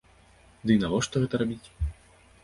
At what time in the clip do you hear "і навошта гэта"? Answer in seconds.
0.75-1.39